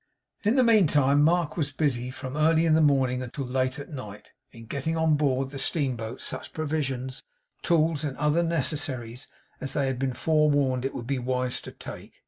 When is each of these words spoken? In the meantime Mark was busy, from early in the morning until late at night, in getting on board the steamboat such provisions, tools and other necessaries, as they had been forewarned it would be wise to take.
In 0.43 0.55
the 0.55 0.63
meantime 0.63 1.21
Mark 1.21 1.55
was 1.55 1.71
busy, 1.71 2.09
from 2.09 2.35
early 2.35 2.65
in 2.65 2.73
the 2.73 2.81
morning 2.81 3.21
until 3.21 3.45
late 3.45 3.77
at 3.77 3.89
night, 3.91 4.31
in 4.51 4.65
getting 4.65 4.97
on 4.97 5.15
board 5.15 5.51
the 5.51 5.59
steamboat 5.59 6.21
such 6.21 6.53
provisions, 6.53 7.21
tools 7.61 8.03
and 8.03 8.17
other 8.17 8.41
necessaries, 8.41 9.27
as 9.59 9.73
they 9.73 9.85
had 9.85 9.99
been 9.99 10.13
forewarned 10.13 10.85
it 10.85 10.95
would 10.95 11.05
be 11.05 11.19
wise 11.19 11.61
to 11.61 11.71
take. 11.71 12.13